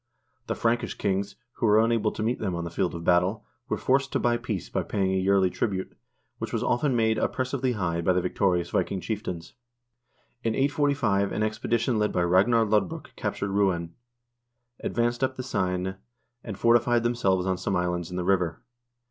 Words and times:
The 0.47 0.55
Frankish 0.55 0.95
kings, 0.95 1.35
who 1.57 1.67
were 1.67 1.79
unable 1.79 2.09
to 2.13 2.23
meet 2.23 2.39
them 2.39 2.55
on 2.55 2.63
the 2.63 2.71
field 2.71 2.95
of 2.95 3.03
battle, 3.03 3.45
were 3.69 3.77
forced 3.77 4.11
to 4.13 4.19
buy 4.19 4.35
peace 4.35 4.67
by 4.67 4.81
paying 4.81 5.13
a 5.13 5.17
yearly 5.19 5.51
tribute, 5.51 5.95
which 6.39 6.51
was 6.51 6.63
often 6.63 6.95
made 6.95 7.17
oppres 7.17 7.51
sively 7.51 7.73
high 7.73 8.01
by 8.01 8.11
the 8.13 8.19
victorious 8.21 8.71
Viking 8.71 8.99
chieftains. 8.99 9.53
In 10.43 10.55
845 10.55 11.31
an 11.31 11.43
expedi 11.43 11.77
tion 11.77 11.99
led 11.99 12.11
by 12.11 12.23
Ragnar 12.23 12.65
Lodbrok 12.65 13.15
captured 13.15 13.51
Rouen, 13.51 13.93
advanced 14.79 15.23
up 15.23 15.35
the 15.35 15.43
Seine, 15.43 15.97
and 16.43 16.57
fortified 16.57 17.03
themselves 17.03 17.45
on 17.45 17.59
some 17.59 17.75
islands 17.75 18.09
in 18.09 18.17
the 18.17 18.23
river. 18.25 18.59